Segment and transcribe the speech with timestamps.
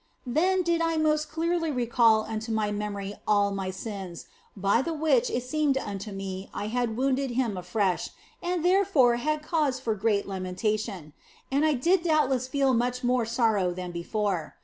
[0.25, 4.25] Then did I most clearly recall unto my memory all my sins,
[4.57, 8.09] by the which it seemed unto me I had wounded Him afresh
[8.41, 11.13] and therefore had cause for great lamentation,
[11.51, 14.55] and I did doubtless feel much more sorrow than before.